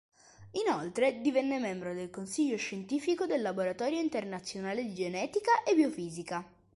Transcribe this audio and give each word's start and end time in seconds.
Inoltre 0.53 1.21
divenne 1.21 1.59
membro 1.59 1.93
del 1.93 2.09
consiglio 2.09 2.57
scientifico 2.57 3.27
del 3.27 3.43
Laboratorio 3.43 3.99
Internazionale 3.99 4.83
di 4.83 4.95
Genetica 4.95 5.61
e 5.61 5.75
Biofisica. 5.75 6.43